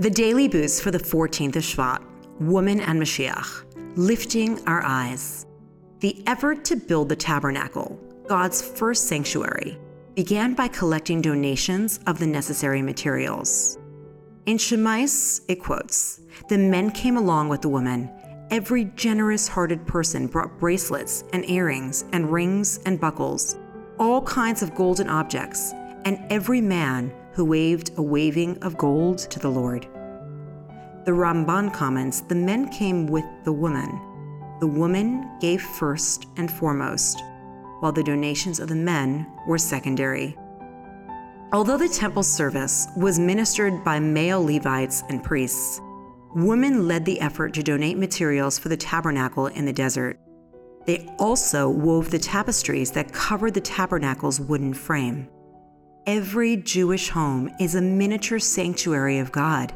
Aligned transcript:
The 0.00 0.10
daily 0.10 0.48
boost 0.48 0.82
for 0.82 0.90
the 0.90 0.98
14th 0.98 1.54
of 1.54 1.62
Shvat, 1.62 2.02
Woman 2.40 2.80
and 2.80 3.00
Mashiach, 3.00 3.96
lifting 3.96 4.58
our 4.66 4.82
eyes. 4.84 5.46
The 6.00 6.20
effort 6.26 6.64
to 6.64 6.74
build 6.74 7.08
the 7.08 7.14
tabernacle, 7.14 7.96
God's 8.26 8.60
first 8.60 9.06
sanctuary, 9.06 9.78
began 10.16 10.54
by 10.54 10.66
collecting 10.66 11.22
donations 11.22 12.00
of 12.08 12.18
the 12.18 12.26
necessary 12.26 12.82
materials. 12.82 13.78
In 14.46 14.56
Shemos, 14.56 15.42
it 15.46 15.62
quotes 15.62 16.22
The 16.48 16.58
men 16.58 16.90
came 16.90 17.16
along 17.16 17.48
with 17.48 17.62
the 17.62 17.68
women. 17.68 18.10
Every 18.50 18.86
generous 18.96 19.46
hearted 19.46 19.86
person 19.86 20.26
brought 20.26 20.58
bracelets 20.58 21.22
and 21.32 21.48
earrings 21.48 22.04
and 22.12 22.32
rings 22.32 22.80
and 22.84 23.00
buckles, 23.00 23.58
all 24.00 24.22
kinds 24.22 24.60
of 24.60 24.74
golden 24.74 25.08
objects, 25.08 25.72
and 26.04 26.18
every 26.30 26.60
man 26.60 27.12
who 27.34 27.44
waved 27.44 27.90
a 27.96 28.02
waving 28.02 28.56
of 28.62 28.78
gold 28.78 29.18
to 29.18 29.38
the 29.38 29.50
Lord. 29.50 29.86
The 31.04 31.12
Ramban 31.12 31.74
comments 31.74 32.22
the 32.22 32.34
men 32.34 32.68
came 32.70 33.06
with 33.06 33.24
the 33.44 33.52
woman. 33.52 34.00
The 34.60 34.66
woman 34.66 35.28
gave 35.40 35.60
first 35.60 36.26
and 36.36 36.50
foremost, 36.50 37.22
while 37.80 37.92
the 37.92 38.02
donations 38.02 38.60
of 38.60 38.68
the 38.68 38.74
men 38.74 39.26
were 39.46 39.58
secondary. 39.58 40.36
Although 41.52 41.76
the 41.76 41.88
temple 41.88 42.22
service 42.22 42.88
was 42.96 43.18
ministered 43.18 43.84
by 43.84 44.00
male 44.00 44.42
Levites 44.42 45.02
and 45.08 45.22
priests, 45.22 45.80
women 46.34 46.88
led 46.88 47.04
the 47.04 47.20
effort 47.20 47.52
to 47.54 47.62
donate 47.62 47.98
materials 47.98 48.58
for 48.58 48.68
the 48.68 48.76
tabernacle 48.76 49.48
in 49.48 49.66
the 49.66 49.72
desert. 49.72 50.18
They 50.86 51.08
also 51.18 51.68
wove 51.68 52.10
the 52.10 52.18
tapestries 52.18 52.90
that 52.92 53.12
covered 53.12 53.54
the 53.54 53.60
tabernacle's 53.60 54.40
wooden 54.40 54.74
frame. 54.74 55.28
Every 56.06 56.58
Jewish 56.58 57.08
home 57.08 57.50
is 57.58 57.76
a 57.76 57.80
miniature 57.80 58.38
sanctuary 58.38 59.20
of 59.20 59.32
God. 59.32 59.72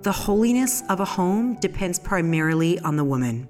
The 0.00 0.10
holiness 0.10 0.82
of 0.88 0.98
a 0.98 1.04
home 1.04 1.54
depends 1.60 2.00
primarily 2.00 2.80
on 2.80 2.96
the 2.96 3.04
woman. 3.04 3.48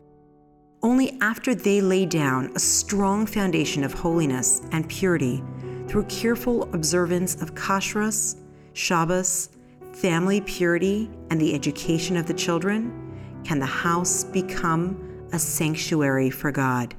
Only 0.83 1.17
after 1.23 1.55
they 1.55 1.81
lay 1.81 2.05
down 2.05 2.53
a 2.55 2.59
strong 2.59 3.25
foundation 3.25 3.83
of 3.83 3.95
holiness 3.95 4.61
and 4.73 4.87
purity 4.91 5.43
through 5.89 6.05
careful 6.05 6.65
observance 6.75 7.41
of 7.41 7.55
kashrus, 7.55 8.37
Shabbos, 8.75 9.49
family 9.95 10.43
purity, 10.43 11.11
and 11.31 11.41
the 11.41 11.55
education 11.55 12.19
of 12.19 12.27
the 12.27 12.35
children 12.35 13.41
can 13.43 13.59
the 13.59 13.65
house 13.65 14.23
become 14.23 15.25
a 15.33 15.39
sanctuary 15.39 16.29
for 16.29 16.53
God. 16.53 16.95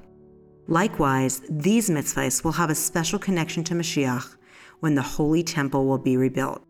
Likewise, 0.67 1.43
these 1.51 1.87
mitzvahs 1.87 2.43
will 2.43 2.53
have 2.53 2.71
a 2.71 2.75
special 2.75 3.19
connection 3.19 3.63
to 3.65 3.75
Mashiach 3.75 4.37
when 4.83 4.95
the 4.95 5.01
holy 5.01 5.41
temple 5.41 5.85
will 5.85 5.97
be 5.97 6.17
rebuilt. 6.17 6.61